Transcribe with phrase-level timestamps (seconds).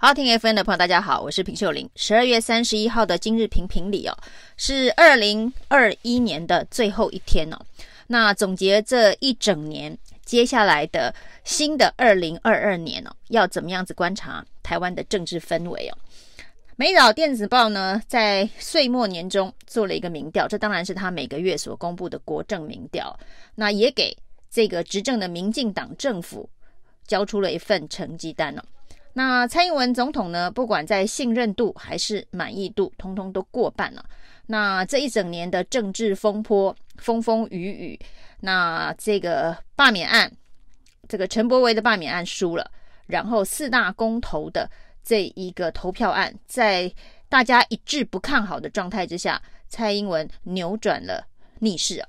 [0.00, 1.90] 好，听 FM 的朋友，大家好，我是平秀玲。
[1.96, 4.16] 十二月三十一号的今日评评理哦，
[4.56, 7.58] 是二零二一年的最后一天哦。
[8.06, 15.98] 那总结这一整年，接下来的新的二零二二年哦，要怎么样子观察台湾的政治氛围哦？
[16.76, 23.18] 美岛电子报呢，在岁末年终做了一个民调，这当然是他每个月所公布的国政民调，
[23.56, 24.16] 那也给
[24.48, 26.48] 这个执政的民进党政府
[27.04, 28.62] 交出了一份成绩单哦。
[29.18, 34.04] 那蔡英文总统呢，不管在信任度还是满意度，通通都过半了。
[34.46, 38.00] 那这一整年的政治风波，风风雨雨，
[38.42, 40.30] 那这个罢免案，
[41.08, 42.70] 这个陈柏维的罢免案输了，
[43.08, 44.70] 然后四大公投的
[45.02, 46.88] 这一个投票案，在
[47.28, 51.26] 大家一致不看好的状态之下，蔡英文扭转了
[51.58, 52.08] 逆势啊。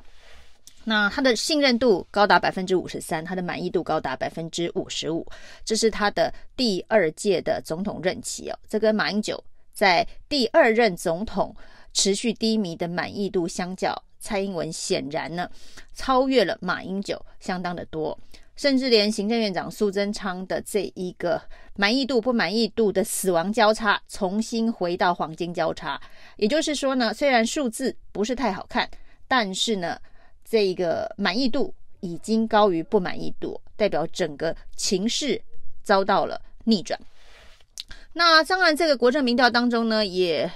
[0.90, 5.24] 那他的信任度高达百分之五十三，他的满意度高达百分之五十五，
[5.64, 8.58] 这是他的第二届的总统任期哦。
[8.68, 11.56] 这跟马英九在第二任总统
[11.94, 15.48] 持续低迷的满意度相较，蔡英文显然呢
[15.94, 18.18] 超越了马英九相当的多，
[18.56, 21.40] 甚至连行政院长苏贞昌的这一个
[21.76, 26.02] 满意度不满意度的死亡交叉，重新回到黄金交叉。
[26.38, 28.90] 也就是说呢，虽然数字不是太好看，
[29.28, 29.96] 但是呢。
[30.50, 35.40] 这一个满意度已经高于不满意度，代表整个情势
[35.84, 37.00] 遭到了逆转。
[38.14, 40.50] 那当然，这个国政民调当中呢，也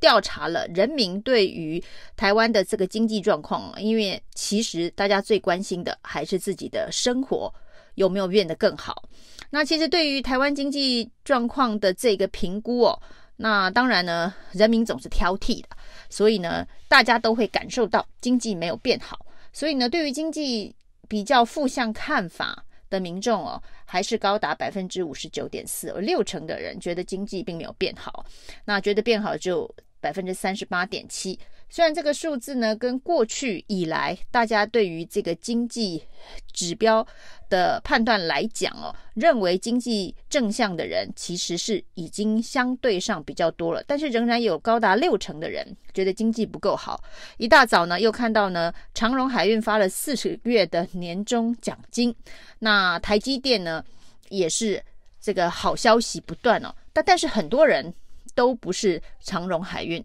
[0.00, 1.82] 调查了人民对于
[2.16, 7.52] 台湾的这个经济状况，因为其实大家最关心的还是自己的生活
[7.96, 9.06] 有没有变得更好。
[9.50, 12.98] 那其实对于台湾经济状况的这个评估哦，
[13.36, 15.68] 那当然呢，人民总是挑剔的，
[16.08, 19.24] 所以呢，大家都会感受到经济没有变好。
[19.54, 20.74] 所以呢，对于经济
[21.08, 28.26] 比较负向看法的民众哦，还是高达百分之五十九点四，而六成的人觉得经济并没有变好，
[28.64, 29.72] 那觉得变好就
[30.04, 31.38] 百分之三十八点七。
[31.70, 36.04] 虽然这个数字呢，跟过去以来大家对于这个经济
[36.52, 37.04] 指标
[37.48, 47.02] 的判断来讲哦，认为经济正向的人其实是已经相对上比较多了，但是仍然有高达六成的人觉得经济不够好。
[47.38, 52.14] 一大早呢，又看到呢，长荣海运发了四十月的年终奖金，
[52.58, 53.82] 那台积电呢
[54.28, 54.80] 也是
[55.18, 57.92] 这个好消息不断哦，但但是很多人
[58.34, 60.04] 都不是长荣海运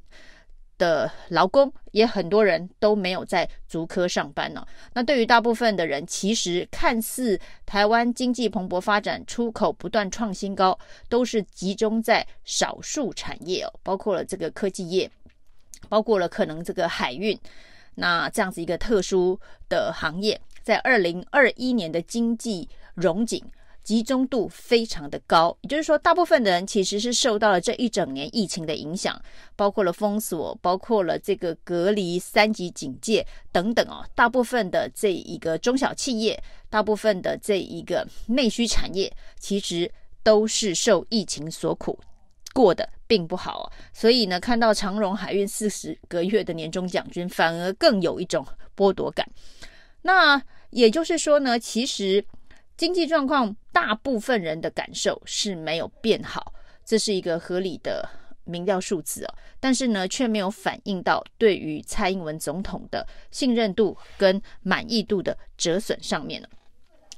[0.77, 10.79] 的劳工也很多人都没有在竹科上班呢、那对于大部分的人，其实看似台湾经济蓬勃发展，出口不断创新高，
[11.09, 15.11] 都是集中在少数产业哦，包括了这个科技业，
[15.89, 17.37] 包括了可能这个海运，
[17.95, 23.43] 那这样子一个特殊的行业，在二零二一年的经济融景。
[23.89, 29.19] 集中度非常的高，也就是说，大部分的人其实是受到了这一整年疫情的影响，
[29.55, 34.05] 包括了封锁，包括了这个隔离、三级警戒等等哦。
[34.13, 36.39] 大部分的这一个中小企业，
[36.69, 41.97] 大部分的这一个内需产业，其实都是受疫情所苦，
[42.53, 43.71] 过得并不好。
[43.91, 48.45] 所以呢，看到长荣海运四十个月的年终奖金，反而更有一种
[48.77, 49.27] 剥夺感。
[50.03, 50.39] 那
[50.69, 52.23] 也就是说呢，其实。
[52.79, 56.53] 经济状况，大部分人的感受是没有变好，
[56.85, 58.07] 这是一个合理的
[58.45, 59.35] 民调数字哦。
[59.59, 66.41] 但是呢，却没有反映到对于蔡英文总统的信任度跟满意度的折损上面。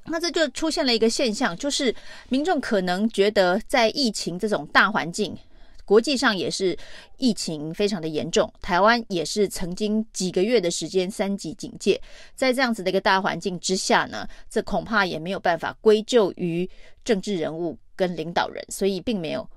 [0.05, 1.93] 那这就出现了一个现象，就是
[2.29, 5.37] 民众可能觉得在疫情这种大环境。
[5.85, 6.77] 国际上也是
[7.17, 11.99] 疫情非常的严重，台湾也是曾经几个月的时间三级警戒，
[12.33, 16.69] 在这样子的一个大环境之下呢，这恐怕也没有办法归咎于
[17.03, 19.47] 政治人物跟领导人，所以并没有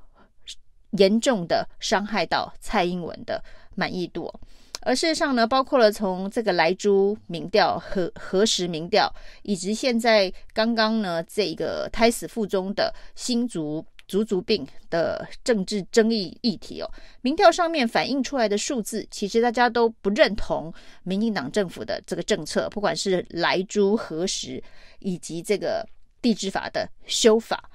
[0.92, 3.42] 严重的伤害到蔡英文的
[3.74, 4.32] 满意度。
[4.80, 9.10] 而事实上呢，包括了从这个莱猪民调和核实民调，
[9.42, 13.84] 以及现在刚刚呢这个胎死腹中的新竹。
[14.14, 16.88] 足足病的政治争议议题哦，
[17.20, 20.72] 民调上面反映出来的数字，其实大家都不认同
[21.02, 24.62] 民进党政府的这个政策，不管是莱猪核食
[25.00, 25.84] 以及这个
[26.22, 27.68] 地质法的修法。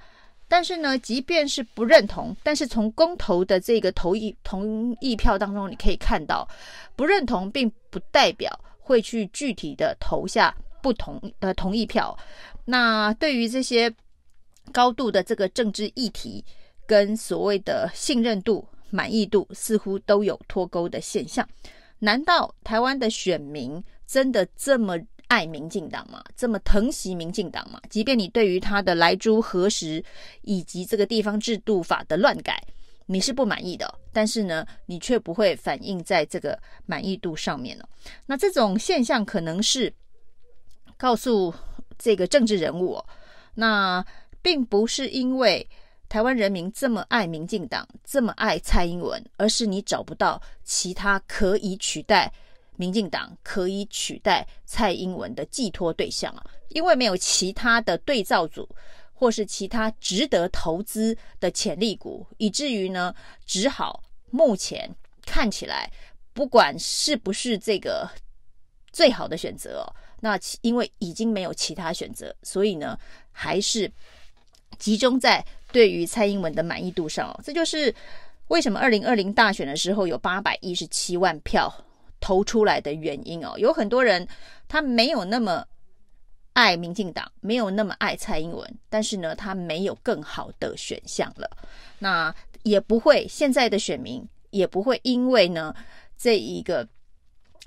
[0.48, 6.48] 但是呢，即便是不认同，但是从公投的这个投意同意票当中，你可以看到，
[6.96, 12.18] 不认同并不代表会去具体的投下不同的同意票。
[12.64, 13.94] 那对于这些。
[14.70, 16.44] 高度的这个政治议题
[16.86, 21.48] 跟所谓的信任度、满意度似乎都有脱钩的现象。
[21.98, 30.02] 难道台湾的选民真的这么爱民进党吗，这么疼惜民进党吗，即便你对于他的莱猪核食
[30.42, 32.60] 以及这个地方制度法的乱改，
[33.06, 37.88] 你是不满意的，但是呢，你却不会反映在这个满意度上面了。
[38.26, 39.92] 那这种现象可能是
[40.96, 41.54] 告诉
[41.96, 43.00] 这个政治人物，
[43.54, 44.04] 那
[44.42, 45.68] 并不是因为
[46.08, 52.32] 台湾人民这么爱民进党，这么爱蔡英文，而是你找不到其他可以取代
[52.76, 58.68] 民进党、可以取代蔡英文的寄托对象啊，因为没有其他的对照组。
[59.12, 63.14] 或是其他值得投资的潜力股，以至于呢，
[63.44, 64.90] 只好目前
[65.26, 65.92] 看起来，
[66.32, 68.08] 不管是不是这个
[68.90, 69.84] 最好的选择哦，
[70.20, 72.98] 那因为已经没有其他选择，所以呢，
[73.30, 73.92] 还是
[74.80, 77.40] 集中在对于蔡英文的满意度上哦。
[77.44, 77.94] 这就是
[78.48, 81.72] 为什么二零二零大选的时候有八百一十七万票
[82.18, 83.54] 投出来的原因哦。
[83.56, 84.26] 有很多人
[84.66, 85.64] 他没有那么。
[86.52, 91.48] 爱民进党没有那么爱蔡英文，但是呢，他没有更好的选项了。
[92.00, 92.34] 那
[92.64, 95.72] 也不会，现在的选民也不会因为呢
[96.18, 96.86] 这一个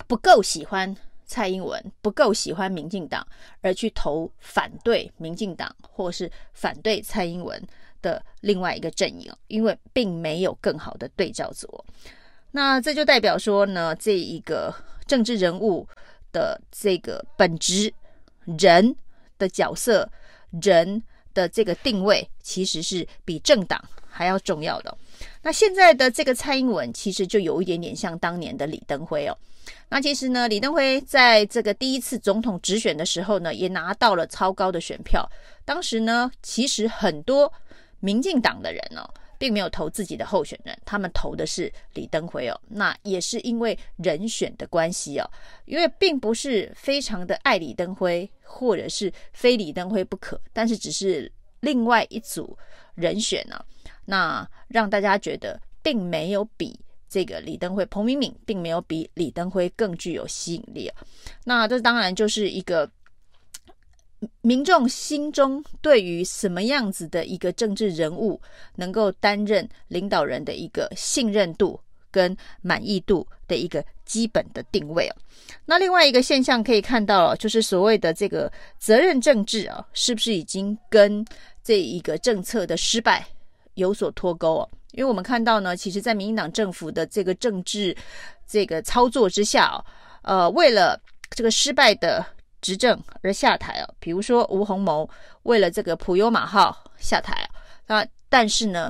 [0.05, 0.93] 不够喜欢
[1.33, 3.25] 蔡英文，不够喜欢民进党
[3.61, 7.59] 而去投反对民进党或是反对蔡英文
[8.03, 11.67] 的另外一个阵营，因为并没有更好的对照组。
[12.51, 14.71] 那这就代表说呢，这一个
[15.07, 15.87] 政治人物
[16.31, 17.91] 的这个本质。
[18.45, 18.93] 人
[19.37, 20.11] 的角色，
[20.61, 21.01] 人
[21.33, 24.97] 的这个定位，其实是比政党还要重要的。
[25.41, 29.37] 那现在的这个蔡英文，其实就有一点点像当年的李登辉哦。
[29.89, 35.29] 那其实呢，李登辉在这个第一次总统直选的时候呢，也拿到了超高的选票。
[35.65, 37.51] 当时呢，其实很多
[37.99, 39.09] 民进党的人哦。
[39.39, 42.57] 并没有投自己的候选人，他们投的是李登辉哦。
[42.69, 45.29] 那也是因为人选的关系哦，
[45.65, 52.57] 因为并不是非常的爱李登辉，或者是非李登辉不可，但是只是另外一组
[52.95, 53.59] 人选呢、
[54.05, 56.79] 那让大家觉得并没有比
[57.13, 60.95] 这个李登辉、彭明敏并没有比李登辉更具有吸引力、哦、
[61.43, 62.89] 那这当然就是一个。
[64.39, 68.39] 民众心中对于什么样子的一个政治人物
[68.75, 71.77] 能够担任领导人的一个信任度
[72.09, 75.15] 跟满意度的一个基本的定位哦。
[75.65, 78.49] 那另外一个现象可以看到，就是所谓的这个
[78.79, 81.25] 责任政治啊，是不是已经跟
[81.61, 83.27] 这一个政策的失败
[83.75, 84.69] 有所脱钩哦？
[84.91, 87.95] 因为我们看到呢，其实，在民进党政府的这个政治
[88.47, 89.83] 这个操作之下，
[90.21, 90.99] 呃，为了
[91.31, 92.25] 这个失败的。
[92.63, 95.09] 执政而下台哦，比如说吴鸿谋
[95.41, 97.51] 为了这个普悠玛号下台啊，
[97.87, 98.89] 那但是呢，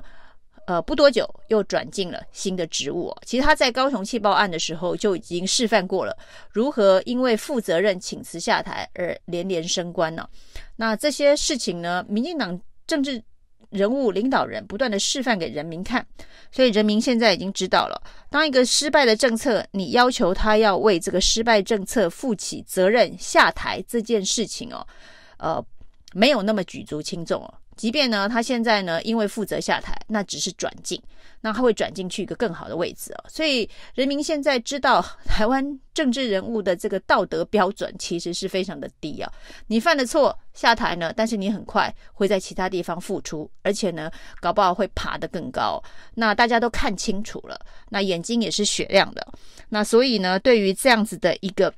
[0.67, 3.11] 呃，不多久又转进了新的职务。
[3.25, 6.15] 其实他在高雄气爆案的时候就已经示范过了
[6.51, 10.29] 如何因为负责任请辞下台而连连升官呢。
[10.75, 13.23] 那这些事情呢，民进党政治。
[13.73, 16.05] 人物领导人不断的示范给人民看，
[16.51, 24.85] 所以人民现在已经知道了，当一个失败的政策，你要求他要为这个失败政策负起责任下台这件事情哦，
[25.37, 25.65] 呃，
[26.13, 27.53] 没有那么举足轻重哦。
[27.75, 31.01] 即便呢，他现在呢，因为负责下台，那只是转进，
[31.41, 33.25] 那他会转进去一个更好的位置哦。
[33.27, 39.31] 所以人民现在知道，台湾政治人物的这个道德标准其实是非常的低啊。
[39.67, 44.09] 你犯了错下台呢，但是你很快会在其他地方复出，而且呢，
[44.39, 45.81] 搞不好会爬得更高。
[46.15, 47.59] 那大家都看清楚了，
[47.89, 49.27] 那眼睛也是雪亮的。
[49.69, 51.73] 那所以呢，对于这样子的一个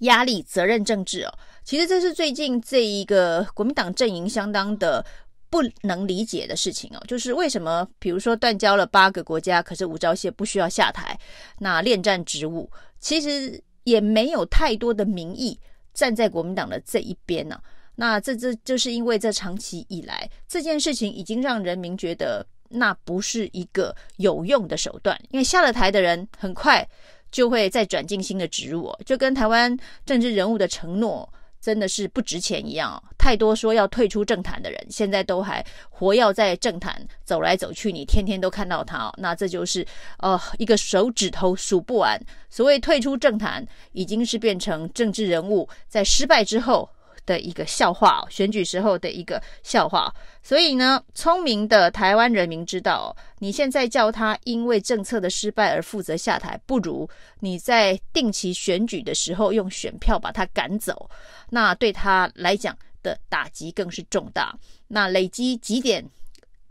[0.00, 1.32] 压力、责任政治哦。
[1.68, 5.04] 其实这是最近这一个国民党阵营相当的
[5.50, 11.14] 不能理解的事情哦，就是为什么比如说断交了八个国家，可是吴钊燮不需要下台，
[11.58, 12.70] 那恋战职务，
[13.00, 15.60] 其实也没有太多的民意
[15.92, 17.60] 站在国民党的这一边呢、
[17.96, 26.88] 那这这就是因为这长期以来这件事情已经让人民觉得那不是一个有用的手段，因为下了台的人很快
[27.30, 31.30] 就会再转进新的职务，就跟台湾政治人物的承诺。
[31.68, 42.18] 真的是不值钱一样哦，太多说要退出政坛的人，现在都还活要在政坛走来走去，你天天都看到他哦，那这就是呃一个手指头数不完。
[42.48, 46.88] 所谓退出政坛，已经是变成政治人物在失败之后
[47.28, 50.10] 的一个笑话，选举时候的一个笑话。
[50.42, 57.06] 所以呢，聪明的台湾人民知道，你现在叫他因为政策的失败而负责下台，不如
[57.40, 61.10] 你在定期选举的时候用选票把他赶走。
[61.50, 64.58] 那对他来讲的打击更是重大。
[64.86, 66.02] 那累积几点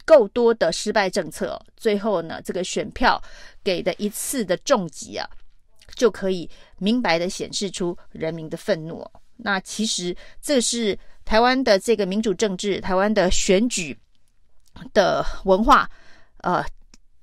[0.05, 3.21] 够多的失败政策，最后呢，这个选票
[3.63, 5.29] 给的一次的重击啊，
[5.93, 6.49] 就可以
[6.79, 9.05] 明白的显示出人民的愤怒。
[9.38, 13.98] 那其实这是台湾的这个民主政治、台湾的选举
[14.94, 15.89] 的文化，
[16.38, 16.63] 呃，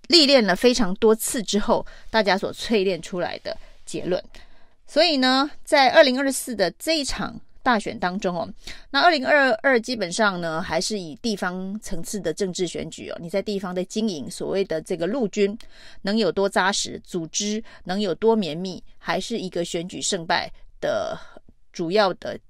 [0.09, 4.23] 历练了非常多次之后，大家所淬炼出来的结论。
[4.87, 8.47] 所以呢，在二零二四的这一场大选当中哦，
[8.91, 15.57] 那二零二二基本上呢，还是以地方层次的政治选举哦，你在地方的经营，所谓的这个陆军
[16.03, 20.53] 能有多扎实，组织能有多绵密，还是一个选举胜败
[20.83, 21.19] 的
[21.75, 22.41] 主要的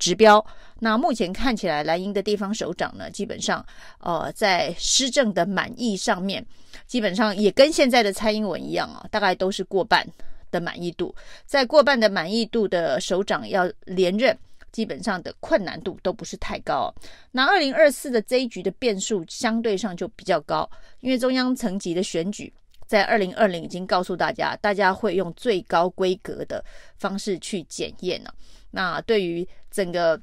[0.00, 0.44] 指标。
[0.80, 3.64] 那目前看起来，蓝营的地方首长呢，基本上
[4.00, 6.44] 呃，在施政的满意上面，
[6.88, 10.04] 基本上也跟现在的蔡英文一样啊，大概都是过半。
[10.52, 11.12] 的满意度，
[11.44, 14.34] 在过半的满意度的首长要连任，
[14.70, 16.94] 基本上的困难度都不是太高。
[17.32, 20.70] 那二零二四的这一局的变数相对上就比较高，
[21.00, 22.50] 因为中央层级的选举
[22.86, 26.64] 在二零二零已经告诉大家，大家会用最高规格的
[26.96, 28.34] 方式去检验了。
[28.70, 30.20] 那对于整个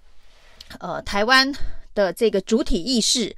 [0.79, 1.53] 呃台湾
[1.93, 3.35] 的这个主体意识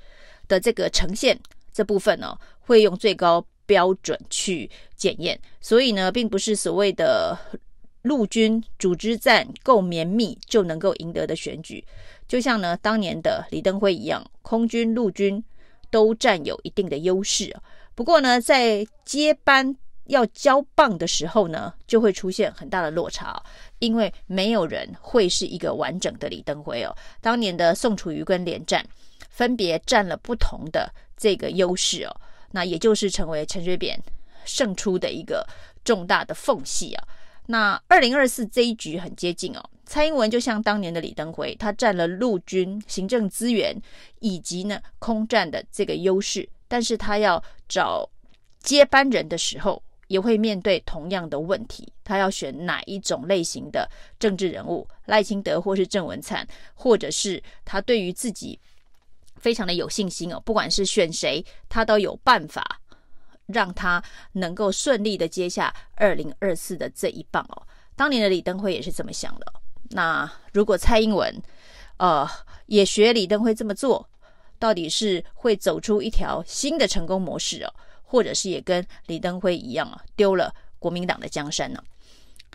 [0.47, 1.39] 的这个呈现
[1.73, 3.45] 这部分呢，会用最高。
[3.67, 7.35] 标准去检验，所以呢，并不是所谓的
[8.03, 11.83] 陆军组织战够绵密就能够赢得的选举。
[12.27, 15.43] 就像呢，当年的李登辉一样，空军、陆军
[15.89, 17.57] 都占有一定的优势。
[17.95, 19.75] 不过呢，在接班
[20.05, 23.41] 要交棒的时候呢，就会出现很大的落差，
[23.79, 26.95] 因为没有人会是一个完整的李登辉哦。
[27.21, 28.85] 当年的宋楚瑜跟连战
[29.29, 32.15] 分别占了不同的这个优势哦。
[32.51, 33.99] 那也就是成为陈水扁
[34.45, 35.45] 胜出的一个
[35.83, 37.03] 重大的缝隙啊。
[37.47, 43.75] 那二零二四这一局很接近哦，蔡英文就像当年的李登辉，他占了陆军行政资源
[44.19, 48.09] 以及呢空战的这个优势，但是他要找
[48.59, 58.59] 接班人的时候，也会面对同样的问题，他要选哪一种类型的政治人物，赖清德或是郑文灿，或者是他对于自己。
[59.37, 62.81] 非常的有信心哦，不管是选谁，他都有办法
[63.45, 67.61] 让他能够顺利的接下二零二四的这一棒哦。
[67.95, 69.53] 当年的李登辉也是这么想的。
[69.91, 71.39] 那如果蔡英文，
[71.97, 72.27] 呃，
[72.65, 74.09] 也学李登辉这么做，
[74.59, 81.81] 到底是会走出一条新的成功模式哦，或者是也跟李登辉一样啊，丢了国民党的江山呢？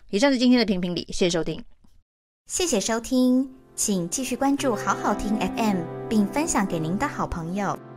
[0.09, 1.63] 以上是今天的评评理，谢谢收听，
[2.47, 3.49] 谢谢收听。
[3.73, 5.77] 请继续关注好好听 FM，
[6.09, 7.90] 并分享给您的好朋友。